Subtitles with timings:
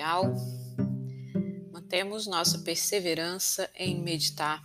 [0.00, 0.34] ideal,
[1.70, 4.64] mantemos nossa perseverança em meditar.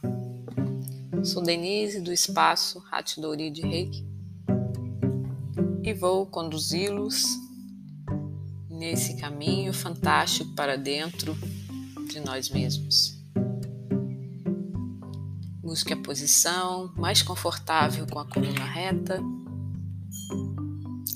[1.26, 4.08] Sou Denise do espaço Hatidori de Reiki
[5.84, 7.26] e vou conduzi-los
[8.70, 11.36] nesse caminho fantástico para dentro
[12.08, 13.22] de nós mesmos.
[15.62, 19.20] Busque a posição mais confortável com a coluna reta.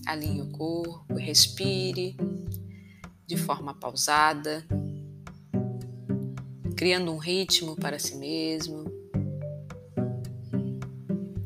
[0.05, 2.17] Alinhe o corpo, respire
[3.29, 4.65] de forma pausada,
[6.75, 8.91] criando um ritmo para si mesmo,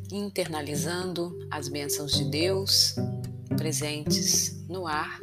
[0.09, 2.95] internalizando as bênçãos de Deus
[3.57, 5.19] presentes no ar,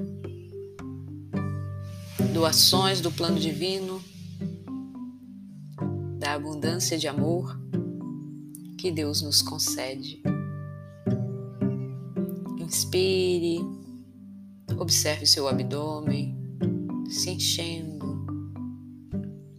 [2.34, 3.98] doações do plano divino,
[6.18, 7.58] da abundância de amor
[8.76, 10.22] que Deus nos concede.
[12.58, 13.60] Inspire,
[14.78, 16.39] observe seu abdômen
[17.10, 18.24] se enchendo,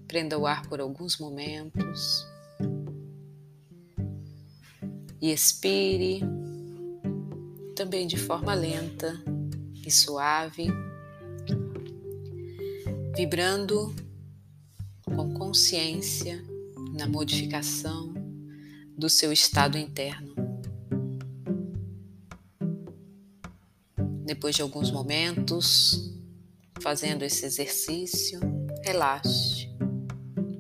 [0.08, 2.26] prenda o ar por alguns momentos
[5.22, 6.22] e expire
[7.76, 9.22] também de forma lenta
[9.86, 10.68] e suave,
[13.18, 13.94] vibrando
[15.04, 16.42] com consciência
[16.94, 18.14] na modificação
[18.98, 20.34] do seu estado interno.
[24.26, 26.11] Depois de alguns momentos
[26.82, 28.40] fazendo esse exercício,
[28.84, 29.70] relaxe.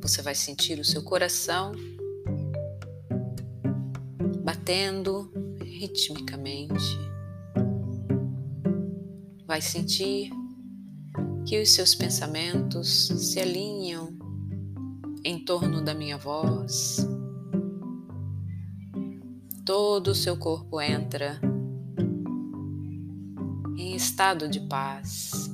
[0.02, 1.72] Você vai sentir o seu coração
[4.44, 5.32] batendo
[5.64, 7.12] ritmicamente
[9.52, 10.32] vai sentir
[11.46, 14.18] que os seus pensamentos se alinham
[15.26, 17.06] em torno da minha voz.
[19.66, 21.38] Todo o seu corpo entra
[23.78, 25.51] em estado de paz,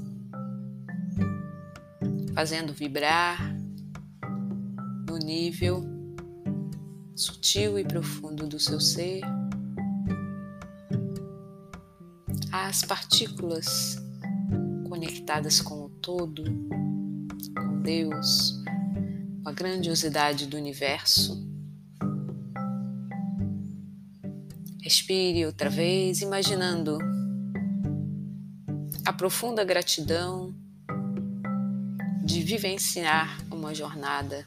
[2.37, 3.51] fazendo vibrar
[5.09, 5.83] no nível
[7.15, 9.21] sutil e profundo do seu ser
[12.51, 13.97] as partículas
[14.87, 16.43] conectadas com o todo,
[17.55, 18.61] com Deus,
[19.41, 21.43] com a grandiosidade do universo.
[24.83, 26.99] Respire outra vez, imaginando
[29.03, 30.66] a profunda gratidão
[32.27, 34.45] de vivenciar uma jornada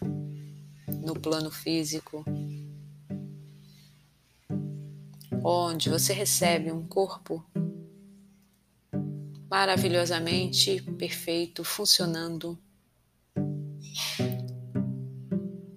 [1.03, 2.23] no plano físico,
[5.43, 7.43] onde você recebe um corpo
[9.51, 12.59] maravilhosamente perfeito, funcionando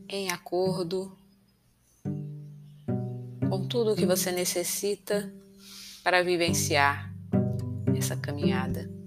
[0.09, 1.17] em acordo
[3.49, 5.33] com tudo o que você necessita
[6.03, 7.15] para vivenciar
[7.97, 9.02] essa caminhada.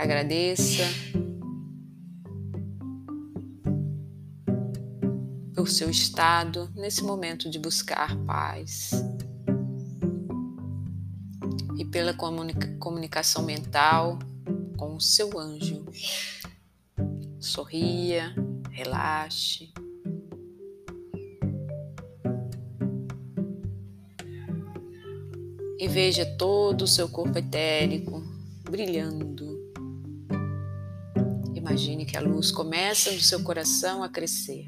[0.00, 0.82] Agradeça
[5.54, 8.92] por seu estado nesse momento de buscar paz
[11.78, 14.18] e pela comunica comunicação mental
[14.78, 15.84] com o seu anjo.
[17.38, 18.34] Sorria,
[18.70, 19.70] relaxe.
[25.78, 28.22] E veja todo o seu corpo etérico
[28.62, 29.49] brilhando.
[31.70, 34.66] Imagine que a luz começa no seu coração a crescer.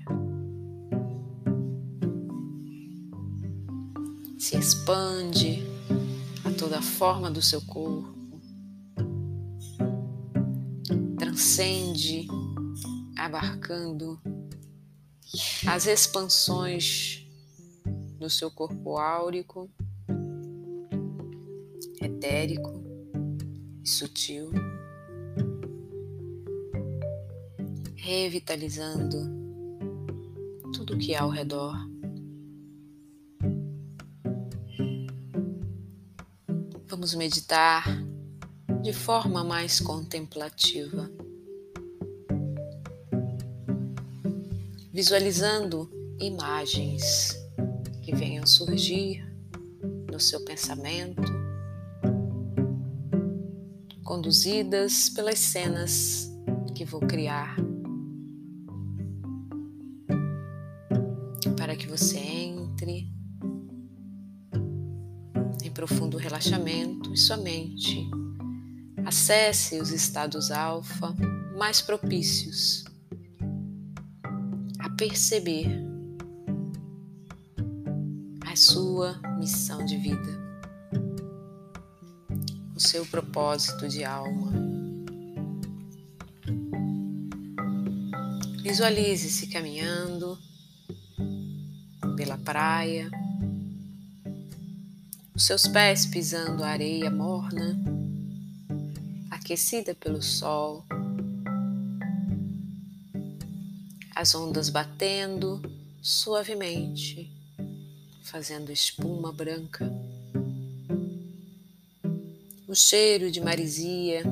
[4.39, 5.65] Se expande
[6.57, 8.15] toda a forma do seu corpo,
[11.19, 12.29] transcende,
[13.19, 14.21] abarcando
[15.67, 17.27] as expansões
[18.17, 19.69] do seu corpo áurico,
[22.01, 22.81] etérico
[23.83, 24.53] e sutil,
[28.12, 29.16] revitalizando
[30.71, 31.75] tudo o que há ao redor.
[36.86, 37.84] Vamos meditar
[38.83, 41.10] de forma mais contemplativa,
[44.92, 45.91] visualizando
[46.21, 47.34] imagens
[48.03, 49.27] que venham surgir
[50.10, 51.33] no seu pensamento,
[54.04, 56.31] conduzidas pelas cenas
[56.75, 57.57] que vou criar,
[61.83, 63.11] que você entre
[65.65, 68.09] em profundo relaxamento e sua mente
[69.05, 71.13] acesse os estados alfa
[71.59, 72.84] mais propícios
[74.79, 75.67] a perceber
[78.47, 80.41] a sua missão de vida,
[82.77, 84.53] o seu propósito de alma.
[88.63, 90.32] Visualize-se caminhando
[92.42, 93.10] praia,
[95.34, 97.78] os seus pés pisando a areia morna,
[99.30, 100.84] aquecida pelo sol,
[104.15, 105.62] as ondas batendo
[106.00, 107.30] suavemente,
[108.22, 109.91] fazendo espuma branca,
[112.66, 114.22] o cheiro de marisia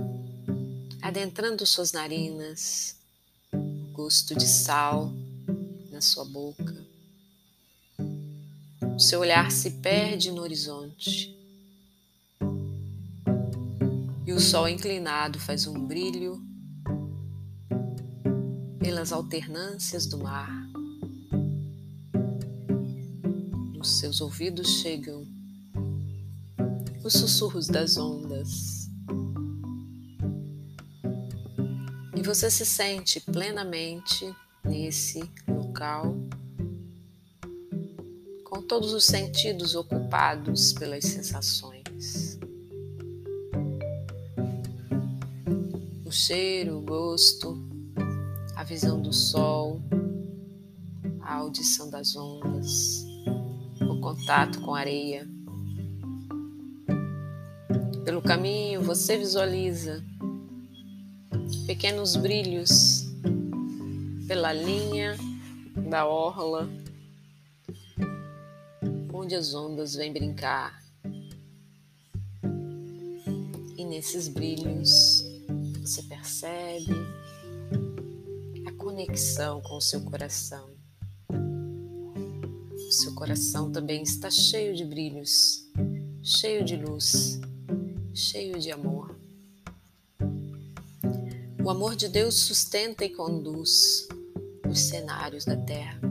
[1.03, 3.01] adentrando suas narinas
[4.01, 5.13] gosto de sal
[5.91, 6.80] na sua boca.
[9.01, 11.35] Seu olhar se perde no horizonte.
[14.27, 16.41] E o sol inclinado faz um brilho
[18.79, 20.51] pelas alternâncias do mar.
[23.75, 25.27] Nos seus ouvidos chegam
[27.03, 28.81] os sussurros das ondas.
[32.21, 34.31] e você se sente plenamente
[34.63, 36.15] nesse local,
[38.51, 42.37] com todos os sentidos ocupados pelas sensações.
[46.05, 47.57] O cheiro, o gosto,
[48.57, 49.81] a visão do sol,
[51.23, 53.05] a audição das ondas,
[53.81, 55.29] o contato com a areia.
[58.05, 60.05] Pelo caminho você visualiza
[61.67, 63.05] pequenos brilhos
[64.27, 65.17] pela linha
[65.89, 66.69] da orla
[69.31, 70.83] onde as ondas vêm brincar.
[73.77, 75.25] E nesses brilhos
[75.81, 76.91] você percebe
[78.67, 80.69] a conexão com o seu coração.
[81.29, 85.65] O seu coração também está cheio de brilhos,
[86.25, 87.39] cheio de luz,
[88.13, 89.17] cheio de amor.
[91.63, 94.09] O amor de Deus sustenta e conduz
[94.69, 96.10] os cenários da terra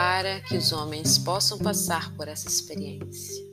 [0.00, 3.44] para que os homens possam passar por essa experiência.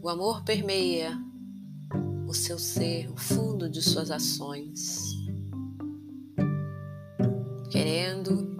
[0.00, 1.18] O amor permeia
[2.28, 5.16] o seu ser, o fundo de suas ações,
[7.72, 8.56] querendo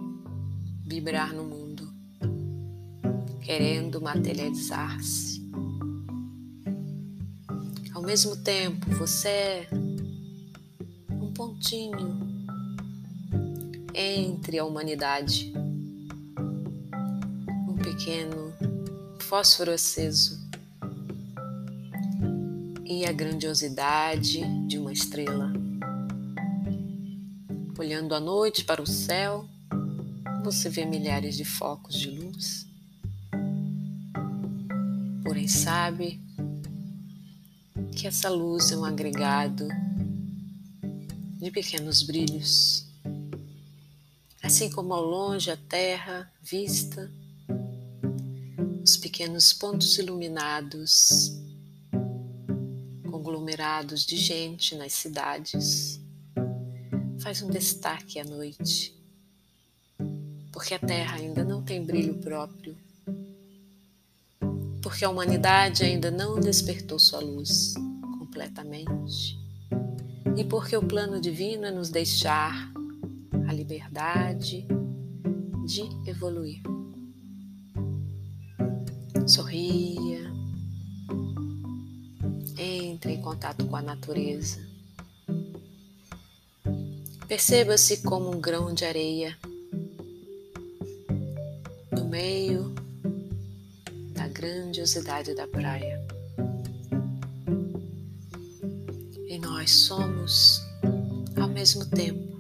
[0.85, 1.89] vibrar no mundo,
[3.43, 5.35] querendo materializar-se
[8.05, 9.69] mesmo tempo, você é
[11.11, 12.24] um pontinho
[13.95, 15.53] entre a humanidade,
[17.69, 18.53] um pequeno
[19.21, 20.43] fósforo aceso
[22.85, 25.53] e a grandiosidade de uma estrela.
[27.79, 29.49] Olhando à noite para o céu,
[30.43, 32.67] você vê milhares de focos de luz.
[35.23, 36.21] Porém, sabe
[37.97, 39.67] que essa luz é um agregado
[41.41, 42.94] de pequenos brilhos.
[44.45, 47.11] Assim como ao longe a terra vista,
[48.83, 51.33] os pequenos pontos iluminados,
[53.11, 55.99] conglomerados de gente nas cidades,
[57.21, 58.95] faz um destaque à noite,
[60.53, 62.77] porque a terra ainda não tem brilho próprio,
[64.83, 67.73] porque a humanidade ainda não despertou sua luz
[68.19, 69.39] completamente.
[70.37, 72.74] E porque o plano divino é nos deixar
[73.65, 74.67] liberdade
[75.65, 76.61] de evoluir.
[79.27, 80.31] Sorria,
[82.59, 84.61] entre em contato com a natureza.
[87.27, 89.35] Perceba-se como um grão de areia
[91.91, 92.75] no meio
[94.13, 96.05] da grandiosidade da praia.
[99.41, 100.63] nós somos,
[101.37, 102.34] ao mesmo tempo,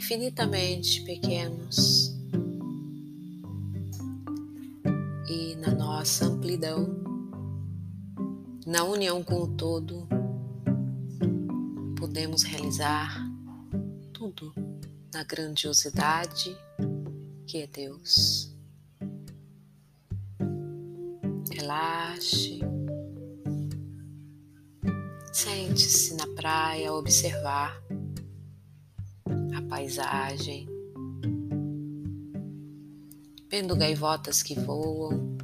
[0.00, 2.16] infinitamente pequenos
[5.28, 6.88] e na nossa amplidão,
[8.66, 10.08] na união com o todo,
[11.98, 13.14] podemos realizar
[14.10, 14.54] tudo
[15.12, 16.56] na grandiosidade
[17.46, 18.56] que é Deus.
[21.52, 22.60] Relaxe.
[25.30, 27.89] Sente-se na praia observar
[29.60, 30.66] a paisagem,
[33.48, 35.36] vendo gaivotas que voam,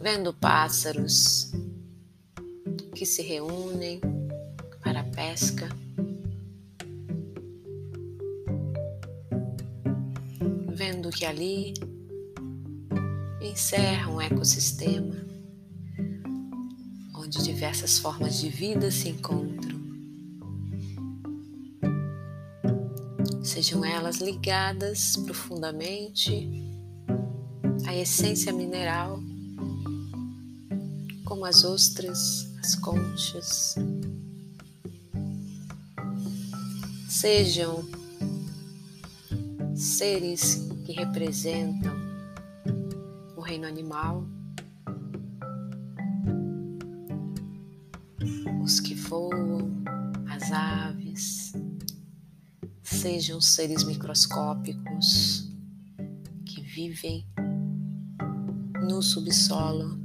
[0.00, 1.52] vendo pássaros
[2.94, 4.00] que se reúnem
[4.82, 5.68] para a pesca.
[10.74, 11.74] Vendo que ali
[13.40, 15.22] encerra um ecossistema
[17.62, 19.71] diversas formas de vida se encontram.
[23.42, 26.48] Sejam elas ligadas profundamente
[27.86, 29.18] à essência mineral,
[31.24, 33.74] como as ostras, as conchas,
[37.08, 37.84] sejam
[39.74, 41.96] seres que representam
[43.36, 44.24] o reino animal,
[48.62, 49.82] os que voam,
[50.28, 51.01] as aves,
[53.02, 55.50] sejam seres microscópicos
[56.46, 57.26] que vivem
[58.80, 59.98] no subsolo,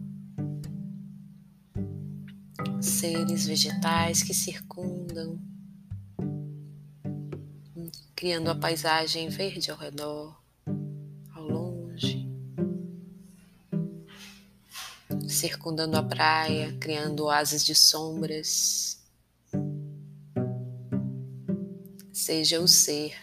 [2.82, 5.40] seres vegetais que circundam
[8.16, 10.36] criando a paisagem verde ao redor,
[11.36, 12.28] ao longe,
[15.30, 19.07] circundando a praia, criando oásis de sombras.
[22.28, 23.14] Seja o ser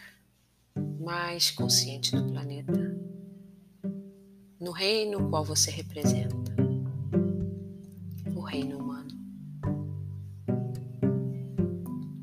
[0.99, 2.99] mais consciente do planeta,
[4.59, 6.57] no reino qual você representa,
[8.35, 9.11] o reino humano.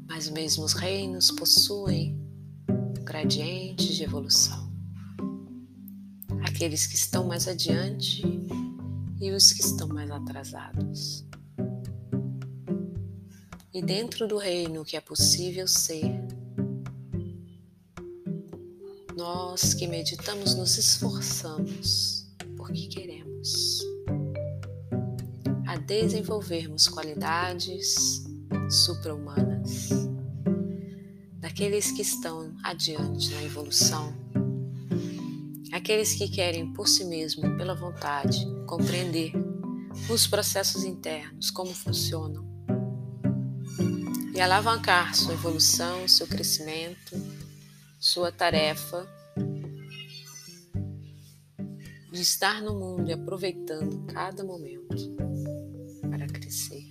[0.09, 2.19] Mas mesmo os reinos possuem
[3.03, 4.73] gradientes de evolução.
[6.43, 8.23] Aqueles que estão mais adiante
[9.19, 11.27] e os que estão mais atrasados.
[13.71, 16.30] E dentro do reino que é possível ser,
[19.15, 22.27] nós que meditamos nos esforçamos
[22.57, 23.79] porque queremos.
[25.67, 28.23] A desenvolvermos qualidades
[28.69, 29.89] supra-humanas
[31.51, 34.15] aqueles que estão adiante na evolução,
[35.73, 39.33] aqueles que querem por si mesmo, pela vontade, compreender
[40.09, 42.43] os processos internos, como funcionam,
[44.33, 47.15] e alavancar sua evolução, seu crescimento,
[48.11, 49.07] sua tarefa
[52.11, 55.15] de estar no mundo e aproveitando cada momento
[56.09, 56.83] para crescer.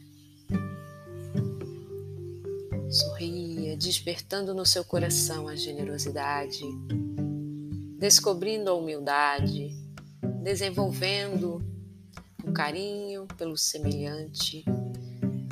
[2.90, 6.64] Sorria, despertando no seu coração a generosidade,
[7.98, 9.76] descobrindo a humildade,
[10.42, 11.62] desenvolvendo
[12.42, 14.64] o carinho pelo semelhante,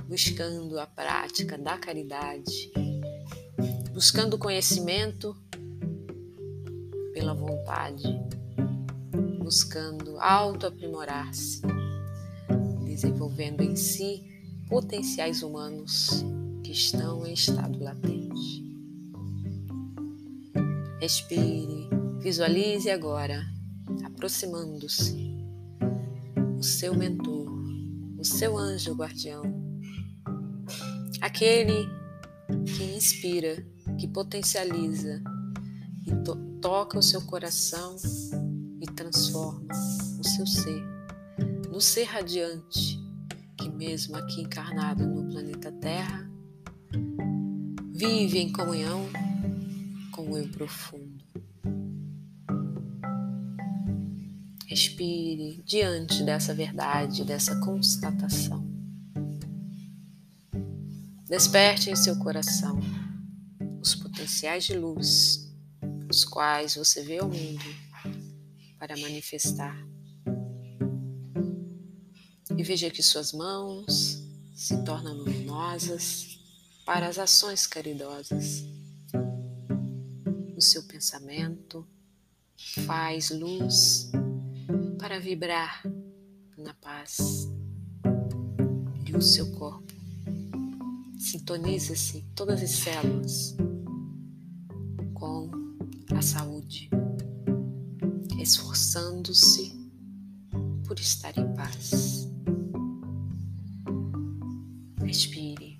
[0.09, 2.73] buscando a prática da caridade,
[3.93, 5.37] buscando conhecimento
[7.19, 8.05] pela vontade,
[9.41, 11.61] buscando auto-aprimorar-se,
[12.85, 14.23] desenvolvendo em si
[14.69, 16.25] potenciais humanos
[16.63, 18.65] que estão em estado latente.
[21.01, 21.89] Respire,
[22.21, 23.45] visualize agora,
[24.05, 25.37] aproximando-se,
[26.57, 27.51] o seu mentor,
[28.17, 29.43] o seu anjo guardião,
[31.21, 31.89] aquele
[32.77, 33.57] que inspira,
[33.99, 35.21] que potencializa
[36.61, 37.97] toca o seu coração
[38.81, 39.69] e transforma
[40.19, 40.85] o seu ser
[41.71, 42.99] no ser radiante
[43.57, 46.29] que, mesmo aqui encarnado no planeta Terra,
[47.99, 49.09] Vive em comunhão
[50.13, 51.25] com o eu profundo.
[54.69, 58.65] Respire diante dessa verdade, dessa constatação.
[61.29, 62.79] Desperte em seu coração
[63.83, 65.48] os potenciais de luz,
[66.11, 67.65] os quais você vê ao mundo
[68.79, 69.77] para manifestar.
[72.57, 74.23] E veja que suas mãos
[74.55, 76.41] se tornam luminosas
[76.85, 78.65] para as ações caridosas.
[80.57, 81.87] O seu pensamento
[82.85, 84.11] faz luz
[84.99, 85.83] para vibrar
[86.57, 87.49] na paz
[89.07, 89.93] e o seu corpo
[91.19, 93.57] sintoniza-se todas as células
[95.15, 95.58] com
[96.19, 96.91] a saúde,
[98.41, 99.73] esforçando-se
[100.85, 102.29] por estar em paz.
[105.01, 105.79] Respire.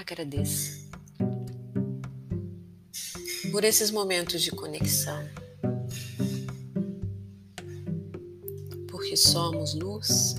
[0.00, 0.90] agradeça
[3.50, 5.22] por esses momentos de conexão,
[8.88, 10.34] porque somos luz,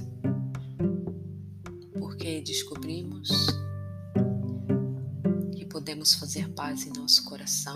[1.99, 3.29] porque descobrimos
[5.83, 7.75] podemos fazer paz em nosso coração.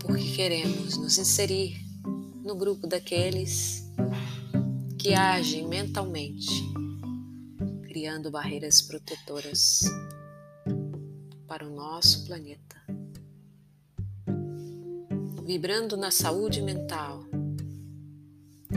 [0.00, 1.76] Porque queremos nos inserir
[2.44, 3.88] no grupo daqueles
[4.98, 6.50] que agem mentalmente,
[7.84, 9.84] criando barreiras protetoras
[11.46, 12.74] para o nosso planeta.
[15.46, 17.22] vibrando na saúde mental,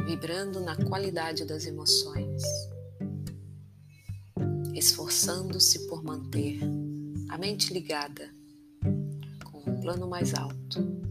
[0.06, 2.44] vibrando na qualidade das emoções,
[4.78, 6.60] esforçando-se por manter
[7.30, 8.32] a mente ligada
[9.44, 11.02] com o plano mais alto,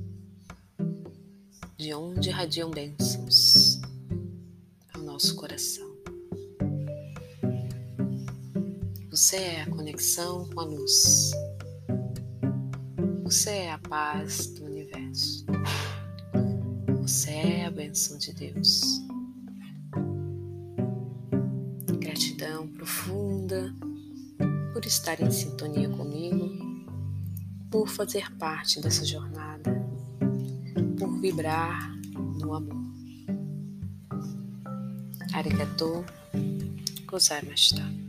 [1.76, 3.80] de onde irradiam bênçãos
[4.94, 5.86] ao nosso coração.
[9.10, 11.30] Você é a conexão com a luz.
[13.24, 15.44] Você é a paz do universo.
[17.02, 19.00] Você é a bênção de Deus.
[22.74, 23.74] Profunda
[24.72, 26.50] por estar em sintonia comigo,
[27.70, 29.86] por fazer parte dessa jornada,
[30.98, 31.90] por vibrar
[32.40, 32.86] no amor.
[35.32, 36.04] Arigatou
[37.06, 38.05] gozaimashita.